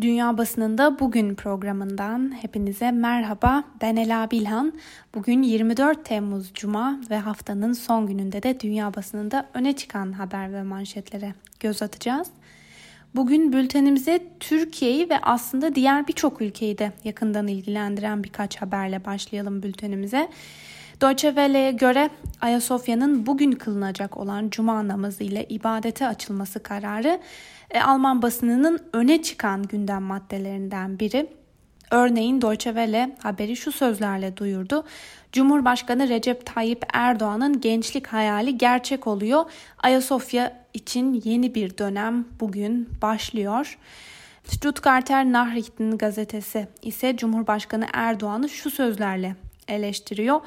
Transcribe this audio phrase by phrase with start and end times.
[0.00, 3.64] Dünya Basınında Bugün programından hepinize merhaba.
[3.80, 4.72] Ben Ela Bilhan.
[5.14, 10.62] Bugün 24 Temmuz Cuma ve haftanın son gününde de Dünya Basınında öne çıkan haber ve
[10.62, 12.28] manşetlere göz atacağız.
[13.14, 20.28] Bugün bültenimize Türkiye'yi ve aslında diğer birçok ülkeyi de yakından ilgilendiren birkaç haberle başlayalım bültenimize.
[21.00, 22.10] Deutsche Welle'ye göre
[22.40, 27.20] Ayasofya'nın bugün kılınacak olan cuma namazı ile ibadete açılması kararı
[27.70, 31.26] e, Alman basınının öne çıkan gündem maddelerinden biri.
[31.90, 34.84] Örneğin Deutsche Welle haberi şu sözlerle duyurdu.
[35.32, 39.44] Cumhurbaşkanı Recep Tayyip Erdoğan'ın gençlik hayali gerçek oluyor.
[39.78, 43.78] Ayasofya için yeni bir dönem bugün başlıyor.
[44.44, 49.36] Stuttgarter Nachrichten gazetesi ise Cumhurbaşkanı Erdoğan'ı şu sözlerle
[49.70, 50.40] eleştiriyor.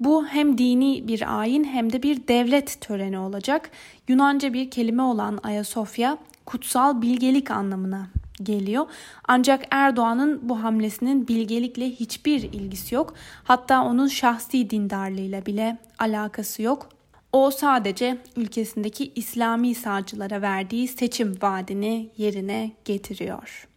[0.00, 3.70] Bu hem dini bir ayin hem de bir devlet töreni olacak.
[4.08, 8.08] Yunanca bir kelime olan Ayasofya kutsal bilgelik anlamına
[8.42, 8.86] geliyor.
[9.28, 13.14] Ancak Erdoğan'ın bu hamlesinin bilgelikle hiçbir ilgisi yok.
[13.44, 16.88] Hatta onun şahsi dindarlığıyla bile alakası yok.
[17.32, 23.67] O sadece ülkesindeki İslami sağcılara verdiği seçim vaadini yerine getiriyor.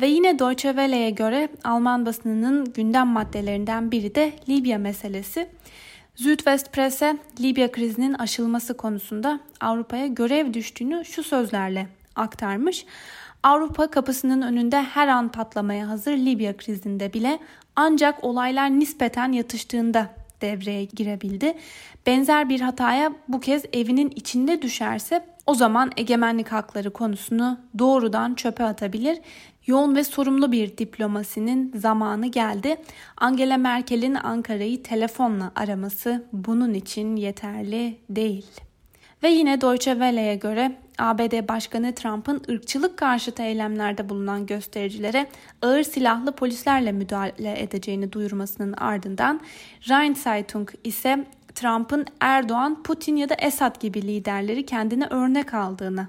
[0.00, 5.48] Ve yine Deutsche Welle'ye göre Alman basınının gündem maddelerinden biri de Libya meselesi.
[6.14, 12.86] Südwestpresse Libya krizinin aşılması konusunda Avrupa'ya görev düştüğünü şu sözlerle aktarmış.
[13.42, 17.38] Avrupa kapısının önünde her an patlamaya hazır Libya krizinde bile
[17.76, 20.06] ancak olaylar nispeten yatıştığında
[20.40, 21.54] devreye girebildi.
[22.06, 28.64] Benzer bir hataya bu kez evinin içinde düşerse o zaman egemenlik hakları konusunu doğrudan çöpe
[28.64, 29.18] atabilir.
[29.66, 32.76] Yoğun ve sorumlu bir diplomasinin zamanı geldi.
[33.16, 38.46] Angela Merkel'in Ankara'yı telefonla araması bunun için yeterli değil.
[39.22, 45.26] Ve yine Deutsche Welle'ye göre ABD Başkanı Trump'ın ırkçılık karşıtı eylemlerde bulunan göstericilere
[45.62, 49.40] ağır silahlı polislerle müdahale edeceğini duyurmasının ardından
[49.88, 51.24] Rhein Zeitung ise
[51.54, 56.08] Trump'ın Erdoğan, Putin ya da Esad gibi liderleri kendine örnek aldığını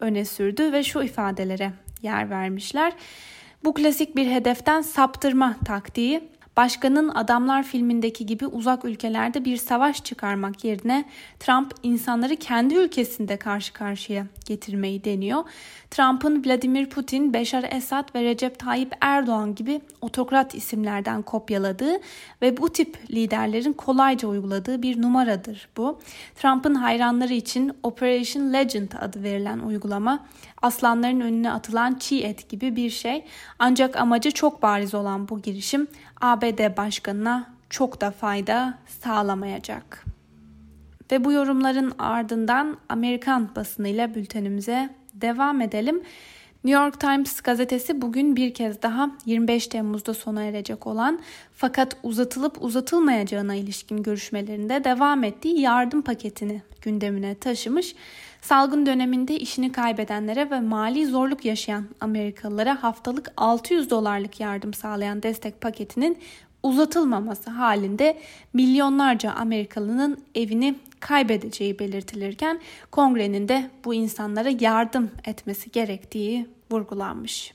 [0.00, 1.72] öne sürdü ve şu ifadelere
[2.02, 2.92] yer vermişler.
[3.64, 10.64] Bu klasik bir hedeften saptırma taktiği Başkanın Adamlar filmindeki gibi uzak ülkelerde bir savaş çıkarmak
[10.64, 11.04] yerine
[11.40, 15.44] Trump insanları kendi ülkesinde karşı karşıya getirmeyi deniyor.
[15.90, 22.00] Trump'ın Vladimir Putin, Beşar Esad ve Recep Tayyip Erdoğan gibi otokrat isimlerden kopyaladığı
[22.42, 26.00] ve bu tip liderlerin kolayca uyguladığı bir numaradır bu.
[26.34, 30.26] Trump'ın hayranları için Operation Legend adı verilen uygulama
[30.62, 33.24] aslanların önüne atılan çiğ et gibi bir şey.
[33.58, 35.86] Ancak amacı çok bariz olan bu girişim
[36.48, 40.04] ABD başkanına çok da fayda sağlamayacak.
[41.12, 46.02] Ve bu yorumların ardından Amerikan basınıyla bültenimize devam edelim.
[46.64, 51.20] New York Times gazetesi bugün bir kez daha 25 Temmuz'da sona erecek olan
[51.56, 57.94] fakat uzatılıp uzatılmayacağına ilişkin görüşmelerinde devam ettiği yardım paketini gündemine taşımış.
[58.42, 65.60] Salgın döneminde işini kaybedenlere ve mali zorluk yaşayan Amerikalılara haftalık 600 dolarlık yardım sağlayan destek
[65.60, 66.18] paketinin
[66.62, 68.18] uzatılmaması halinde
[68.52, 72.60] milyonlarca Amerikalının evini kaybedeceği belirtilirken
[72.90, 77.54] kongrenin de bu insanlara yardım etmesi gerektiği vurgulanmış.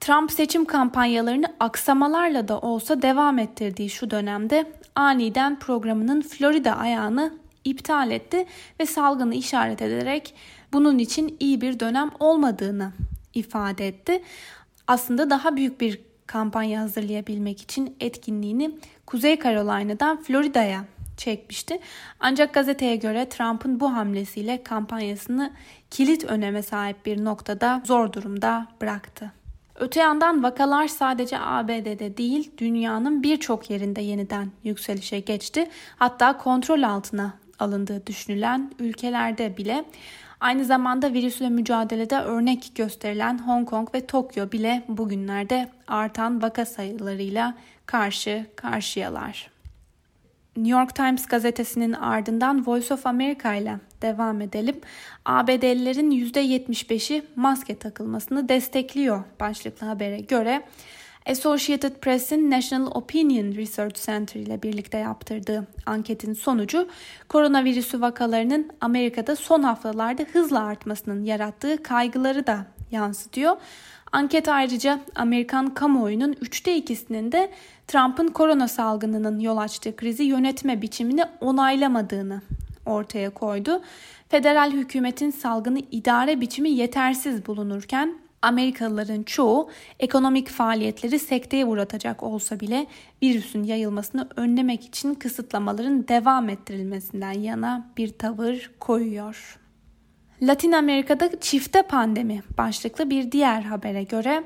[0.00, 7.32] Trump seçim kampanyalarını aksamalarla da olsa devam ettirdiği şu dönemde aniden programının Florida ayağını
[7.70, 8.46] iptal etti
[8.80, 10.34] ve salgını işaret ederek
[10.72, 12.92] bunun için iyi bir dönem olmadığını
[13.34, 14.22] ifade etti.
[14.86, 20.84] Aslında daha büyük bir kampanya hazırlayabilmek için etkinliğini Kuzey Carolina'dan Florida'ya
[21.16, 21.78] çekmişti.
[22.20, 25.52] Ancak gazeteye göre Trump'ın bu hamlesiyle kampanyasını
[25.90, 29.32] kilit öneme sahip bir noktada zor durumda bıraktı.
[29.74, 35.68] Öte yandan vakalar sadece ABD'de değil dünyanın birçok yerinde yeniden yükselişe geçti.
[35.96, 39.84] Hatta kontrol altına alındığı düşünülen ülkelerde bile
[40.40, 47.54] aynı zamanda virüsle mücadelede örnek gösterilen Hong Kong ve Tokyo bile bugünlerde artan vaka sayılarıyla
[47.86, 49.50] karşı karşıyalar.
[50.56, 54.80] New York Times gazetesinin ardından Voice of America ile devam edelim.
[55.24, 60.62] ABD'lilerin %75'i maske takılmasını destekliyor başlıklı habere göre.
[61.28, 66.88] Associated Press'in National Opinion Research Center ile birlikte yaptırdığı anketin sonucu
[67.28, 73.56] koronavirüsü vakalarının Amerika'da son haftalarda hızla artmasının yarattığı kaygıları da yansıtıyor.
[74.12, 77.50] Anket ayrıca Amerikan kamuoyunun üçte ikisinin de
[77.86, 82.42] Trump'ın korona salgınının yol açtığı krizi yönetme biçimini onaylamadığını
[82.86, 83.82] ortaya koydu.
[84.28, 89.70] Federal hükümetin salgını idare biçimi yetersiz bulunurken Amerikalıların çoğu
[90.00, 92.86] ekonomik faaliyetleri sekteye uğratacak olsa bile
[93.22, 99.58] virüsün yayılmasını önlemek için kısıtlamaların devam ettirilmesinden yana bir tavır koyuyor.
[100.42, 104.44] Latin Amerika'da çifte pandemi başlıklı bir diğer habere göre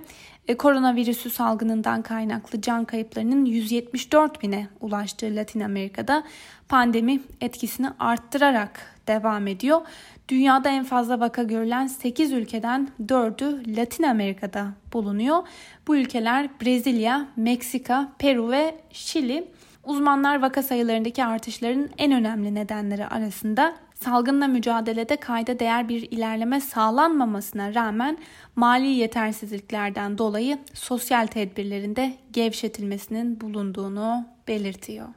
[0.48, 6.24] e, koronavirüsü salgınından kaynaklı can kayıplarının 174 bine ulaştığı Latin Amerika'da
[6.68, 9.80] pandemi etkisini arttırarak devam ediyor.
[10.28, 15.42] Dünyada en fazla vaka görülen 8 ülkeden 4'ü Latin Amerika'da bulunuyor.
[15.86, 19.48] Bu ülkeler Brezilya, Meksika, Peru ve Şili.
[19.84, 27.74] Uzmanlar vaka sayılarındaki artışların en önemli nedenleri arasında salgınla mücadelede kayda değer bir ilerleme sağlanmamasına
[27.74, 28.18] rağmen
[28.56, 35.08] mali yetersizliklerden dolayı sosyal tedbirlerinde gevşetilmesinin bulunduğunu belirtiyor.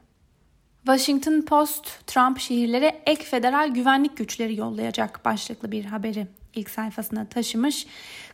[0.86, 7.86] Washington Post, Trump şehirlere ek federal güvenlik güçleri yollayacak başlıklı bir haberi ilk sayfasına taşımış.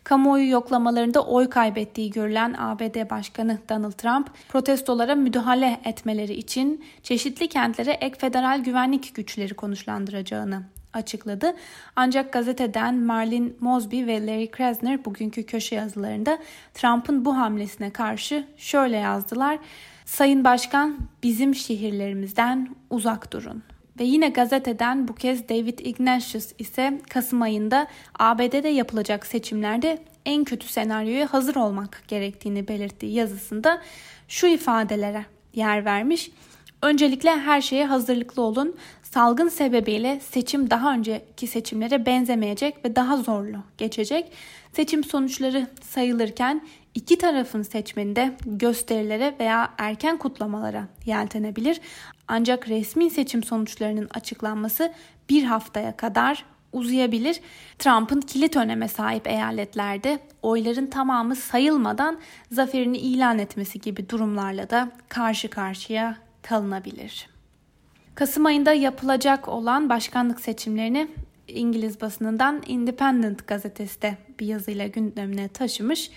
[0.04, 7.90] Kamuoyu yoklamalarında oy kaybettiği görülen ABD Başkanı Donald Trump, protestolara müdahale etmeleri için çeşitli kentlere
[7.90, 10.62] ek federal güvenlik güçleri konuşlandıracağını
[10.93, 11.55] açıkladı.
[11.96, 16.38] Ancak gazeteden Marlin Mosby ve Larry Krasner bugünkü köşe yazılarında
[16.75, 19.58] Trump'ın bu hamlesine karşı şöyle yazdılar.
[20.12, 23.62] Sayın Başkan bizim şehirlerimizden uzak durun.
[24.00, 27.87] Ve yine gazeteden bu kez David Ignatius ise Kasım ayında
[28.19, 33.82] ABD'de yapılacak seçimlerde en kötü senaryoya hazır olmak gerektiğini belirttiği yazısında
[34.29, 36.31] şu ifadelere yer vermiş.
[36.82, 38.76] Öncelikle her şeye hazırlıklı olun.
[39.03, 44.32] Salgın sebebiyle seçim daha önceki seçimlere benzemeyecek ve daha zorlu geçecek.
[44.73, 46.62] Seçim sonuçları sayılırken
[46.94, 51.81] iki tarafın seçmeni de gösterilere veya erken kutlamalara yeltenebilir.
[52.29, 54.93] Ancak resmi seçim sonuçlarının açıklanması
[55.29, 57.41] bir haftaya kadar uzayabilir.
[57.79, 62.19] Trump'ın kilit öneme sahip eyaletlerde oyların tamamı sayılmadan
[62.50, 67.29] zaferini ilan etmesi gibi durumlarla da karşı karşıya kalınabilir.
[68.15, 71.09] Kasım ayında yapılacak olan başkanlık seçimlerini
[71.49, 76.11] İngiliz basınından Independent gazetesi de bir yazıyla gündemine taşımış.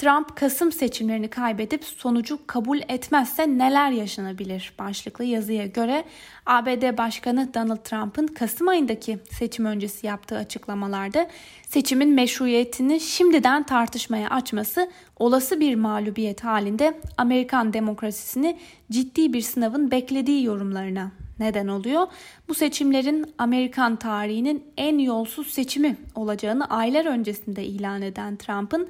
[0.00, 6.04] Trump Kasım seçimlerini kaybedip sonucu kabul etmezse neler yaşanabilir başlıklı yazıya göre
[6.46, 11.28] ABD Başkanı Donald Trump'ın Kasım ayındaki seçim öncesi yaptığı açıklamalarda
[11.68, 18.58] seçimin meşruiyetini şimdiden tartışmaya açması olası bir mağlubiyet halinde Amerikan demokrasisini
[18.90, 22.06] ciddi bir sınavın beklediği yorumlarına neden oluyor.
[22.48, 28.88] Bu seçimlerin Amerikan tarihinin en yolsuz seçimi olacağını aylar öncesinde ilan eden Trump'ın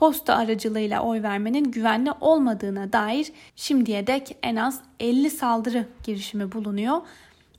[0.00, 7.00] posta aracılığıyla oy vermenin güvenli olmadığına dair şimdiye dek en az 50 saldırı girişimi bulunuyor.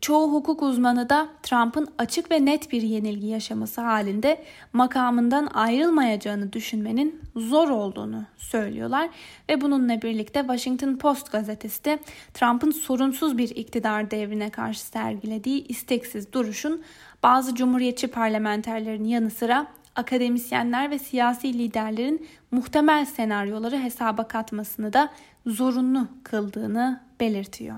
[0.01, 4.43] Çoğu hukuk uzmanı da Trump'ın açık ve net bir yenilgi yaşaması halinde
[4.73, 9.09] makamından ayrılmayacağını düşünmenin zor olduğunu söylüyorlar
[9.49, 11.99] ve bununla birlikte Washington Post gazetesi de
[12.33, 16.81] Trump'ın sorunsuz bir iktidar devrine karşı sergilediği isteksiz duruşun
[17.23, 25.09] bazı cumhuriyetçi parlamenterlerin yanı sıra akademisyenler ve siyasi liderlerin muhtemel senaryoları hesaba katmasını da
[25.45, 27.75] zorunlu kıldığını belirtiyor.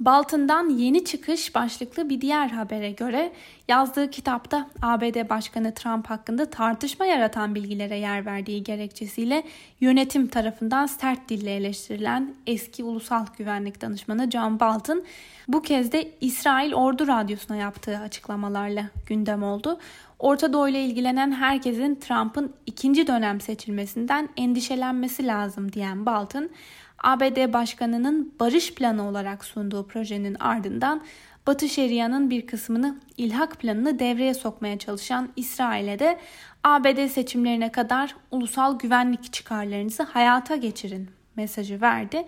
[0.00, 3.32] Baltın'dan yeni çıkış başlıklı bir diğer habere göre
[3.68, 9.42] yazdığı kitapta ABD Başkanı Trump hakkında tartışma yaratan bilgilere yer verdiği gerekçesiyle
[9.80, 15.04] yönetim tarafından sert dille eleştirilen eski ulusal güvenlik danışmanı John Bolton
[15.48, 19.78] bu kez de İsrail Ordu Radyosu'na yaptığı açıklamalarla gündem oldu.
[20.18, 26.50] Orta Doğu ile ilgilenen herkesin Trump'ın ikinci dönem seçilmesinden endişelenmesi lazım diyen Bolton,
[26.98, 31.02] ABD Başkanı'nın barış planı olarak sunduğu projenin ardından
[31.46, 36.18] Batı Şeria'nın bir kısmını ilhak planını devreye sokmaya çalışan İsrail'e de
[36.64, 42.24] ABD seçimlerine kadar ulusal güvenlik çıkarlarınızı hayata geçirin mesajı verdi.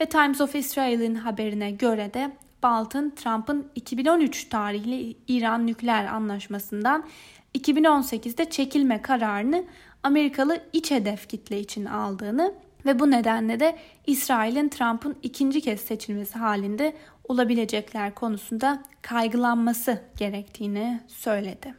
[0.00, 2.30] Ve Times of Israel'in haberine göre de
[2.62, 7.04] Bolton, Trump'ın 2013 tarihli İran nükleer anlaşmasından
[7.54, 9.64] 2018'de çekilme kararını
[10.02, 12.54] Amerikalı iç hedef kitle için aldığını
[12.86, 16.96] ve bu nedenle de İsrail'in Trump'ın ikinci kez seçilmesi halinde
[17.28, 21.74] olabilecekler konusunda kaygılanması gerektiğini söyledi.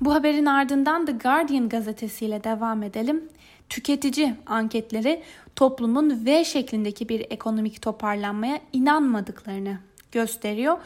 [0.00, 3.28] Bu haberin ardından The Guardian gazetesiyle devam edelim.
[3.68, 5.22] Tüketici anketleri
[5.56, 9.78] toplumun V şeklindeki bir ekonomik toparlanmaya inanmadıklarını
[10.14, 10.78] gösteriyor.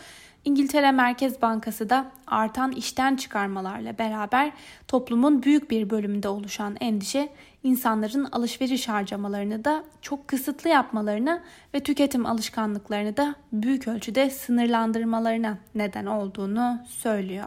[0.45, 4.53] İngiltere Merkez Bankası da artan işten çıkarmalarla beraber
[4.89, 7.29] toplumun büyük bir bölümünde oluşan endişe
[7.63, 11.43] insanların alışveriş harcamalarını da çok kısıtlı yapmalarına
[11.75, 17.47] ve tüketim alışkanlıklarını da büyük ölçüde sınırlandırmalarına neden olduğunu söylüyor.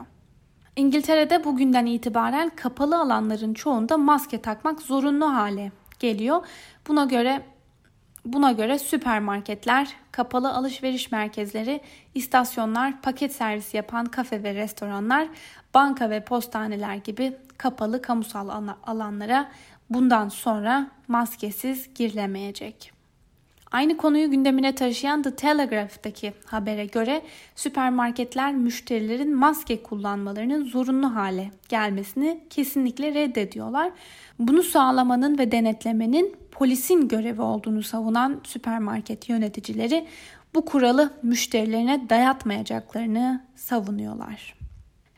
[0.76, 6.46] İngiltere'de bugünden itibaren kapalı alanların çoğunda maske takmak zorunlu hale geliyor.
[6.88, 7.42] Buna göre
[8.26, 11.82] Buna göre süpermarketler, kapalı alışveriş merkezleri,
[12.16, 15.28] istasyonlar, paket servisi yapan kafe ve restoranlar,
[15.74, 18.50] banka ve postaneler gibi kapalı kamusal
[18.84, 19.52] alanlara
[19.90, 22.92] bundan sonra maskesiz girilemeyecek.
[23.72, 27.22] Aynı konuyu gündemine taşıyan The Telegraph'taki habere göre
[27.56, 33.92] süpermarketler müşterilerin maske kullanmalarının zorunlu hale gelmesini kesinlikle reddediyorlar.
[34.40, 40.08] Bunu sağlamanın ve denetlemenin polisin görevi olduğunu savunan süpermarket yöneticileri
[40.56, 44.56] bu kuralı müşterilerine dayatmayacaklarını savunuyorlar.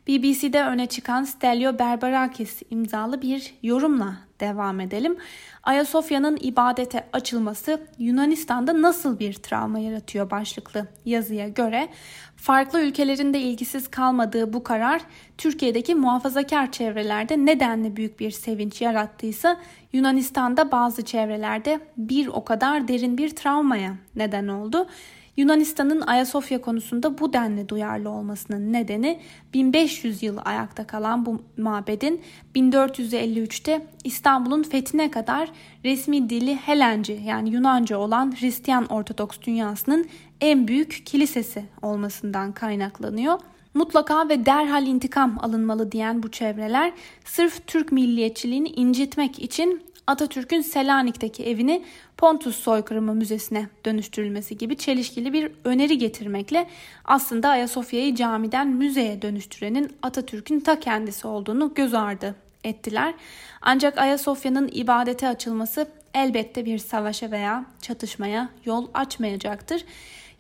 [0.08, 5.18] BBC'de öne çıkan Stelio Berberakis imzalı bir yorumla devam edelim.
[5.64, 11.90] Ayasofya'nın ibadete açılması Yunanistan'da nasıl bir travma yaratıyor başlıklı yazıya göre
[12.36, 15.02] farklı ülkelerin de ilgisiz kalmadığı bu karar
[15.38, 19.60] Türkiye'deki muhafazakar çevrelerde nedenli büyük bir sevinç yarattıysa
[19.94, 24.88] Yunanistan'da bazı çevrelerde bir o kadar derin bir travmaya neden oldu.
[25.38, 29.20] Yunanistan'ın Ayasofya konusunda bu denli duyarlı olmasının nedeni
[29.54, 32.22] 1500 yıl ayakta kalan bu mabedin
[32.56, 35.52] 1453'te İstanbul'un fethine kadar
[35.86, 40.06] resmi dili Helenci yani Yunanca olan Hristiyan Ortodoks dünyasının
[40.42, 43.40] en büyük kilisesi olmasından kaynaklanıyor.
[43.74, 46.94] Mutlaka ve derhal intikam alınmalı diyen bu çevreler
[47.26, 51.84] sırf Türk milliyetçiliğini incitmek için Atatürk'ün Selanik'teki evini
[52.18, 56.68] Pontus Soykırımı Müzesi'ne dönüştürülmesi gibi çelişkili bir öneri getirmekle
[57.06, 63.14] aslında Ayasofya'yı camiden müzeye dönüştürenin Atatürk'ün ta kendisi olduğunu göz ardı ettiler.
[63.62, 69.86] Ancak Ayasofya'nın ibadete açılması elbette bir savaşa veya çatışmaya yol açmayacaktır.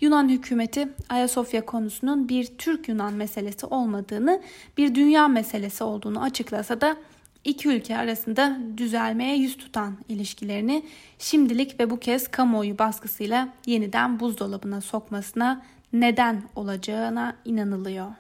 [0.01, 4.41] Yunan hükümeti Ayasofya konusunun bir Türk-Yunan meselesi olmadığını,
[4.77, 6.98] bir dünya meselesi olduğunu açıklasa da
[7.43, 10.83] iki ülke arasında düzelmeye yüz tutan ilişkilerini
[11.19, 15.62] şimdilik ve bu kez kamuoyu baskısıyla yeniden buzdolabına sokmasına
[15.93, 18.12] neden olacağına inanılıyor.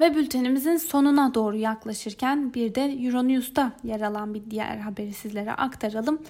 [0.00, 6.22] Ve bültenimizin sonuna doğru yaklaşırken bir de Euronews'ta yer alan bir diğer haberi sizlere aktaralım.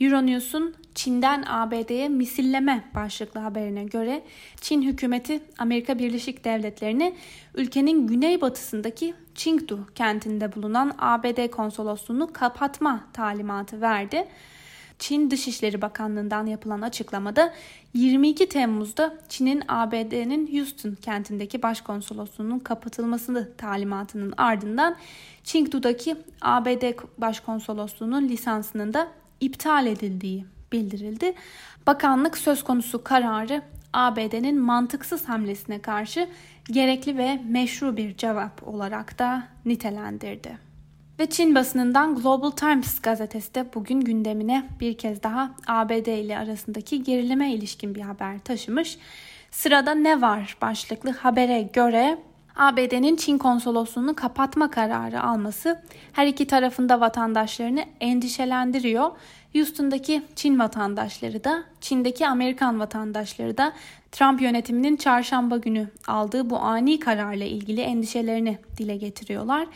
[0.00, 4.22] Euronews'un Çin'den ABD'ye misilleme başlıklı haberine göre
[4.60, 7.14] Çin hükümeti Amerika Birleşik Devletleri'ni
[7.54, 14.28] ülkenin güneybatısındaki Chengdu kentinde bulunan ABD konsolosluğunu kapatma talimatı verdi.
[14.98, 17.54] Çin Dışişleri Bakanlığı'ndan yapılan açıklamada
[17.94, 24.96] 22 Temmuz'da Çin'in ABD'nin Houston kentindeki başkonsolosluğunun kapatılmasını talimatının ardından
[25.44, 29.08] Chengdu'daki ABD başkonsolosluğunun lisansının da
[29.40, 31.34] iptal edildiği bildirildi.
[31.86, 33.62] Bakanlık söz konusu kararı
[33.92, 36.28] ABD'nin mantıksız hamlesine karşı
[36.64, 40.58] gerekli ve meşru bir cevap olarak da nitelendirdi.
[41.18, 47.02] Ve Çin basınından Global Times gazetesi de bugün gündemine bir kez daha ABD ile arasındaki
[47.02, 48.98] gerilime ilişkin bir haber taşımış.
[49.50, 52.18] Sırada ne var başlıklı habere göre
[52.56, 55.82] ABD'nin Çin konsolosluğunu kapatma kararı alması
[56.12, 59.10] her iki tarafında vatandaşlarını endişelendiriyor.
[59.52, 63.72] Houston'daki Çin vatandaşları da, Çin'deki Amerikan vatandaşları da
[64.12, 69.66] Trump yönetiminin çarşamba günü aldığı bu ani kararla ilgili endişelerini dile getiriyorlar.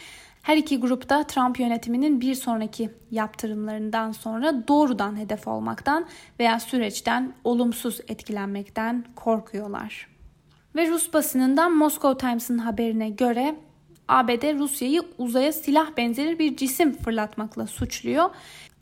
[0.42, 6.06] Her iki grupta Trump yönetiminin bir sonraki yaptırımlarından sonra doğrudan hedef olmaktan
[6.40, 10.17] veya süreçten olumsuz etkilenmekten korkuyorlar.
[10.78, 13.56] Ve Rus basınından Moscow Times'ın haberine göre
[14.08, 18.30] ABD Rusya'yı uzaya silah benzeri bir cisim fırlatmakla suçluyor.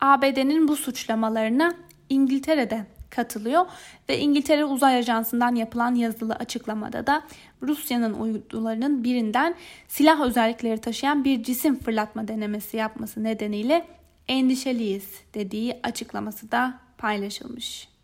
[0.00, 1.74] ABD'nin bu suçlamalarına
[2.08, 3.66] İngiltere'de katılıyor
[4.08, 7.22] ve İngiltere Uzay Ajansı'ndan yapılan yazılı açıklamada da
[7.62, 9.54] Rusya'nın uydularının birinden
[9.88, 13.86] silah özellikleri taşıyan bir cisim fırlatma denemesi yapması nedeniyle
[14.28, 17.95] endişeliyiz dediği açıklaması da paylaşılmış.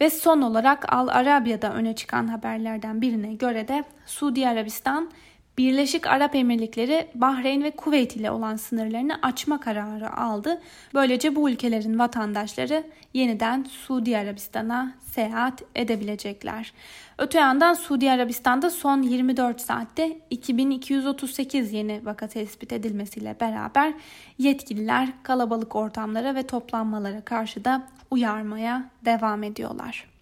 [0.00, 5.10] Ve son olarak Al Arabya'da öne çıkan haberlerden birine göre de Suudi Arabistan
[5.58, 10.60] Birleşik Arap Emirlikleri Bahreyn ve Kuveyt ile olan sınırlarını açma kararı aldı.
[10.94, 12.84] Böylece bu ülkelerin vatandaşları
[13.14, 16.72] yeniden Suudi Arabistan'a seyahat edebilecekler.
[17.18, 23.94] Öte yandan Suudi Arabistan'da son 24 saatte 2238 yeni vaka tespit edilmesiyle beraber
[24.38, 30.13] yetkililer kalabalık ortamlara ve toplanmalara karşı da uyarmaya devam ediyorlar.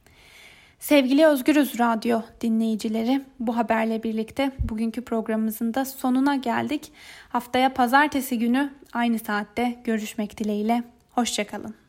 [0.83, 6.93] Sevgili Özgürüz Radyo dinleyicileri, bu haberle birlikte bugünkü programımızın da sonuna geldik.
[7.29, 10.83] Haftaya pazartesi günü aynı saatte görüşmek dileğiyle.
[11.11, 11.82] Hoşçakalın.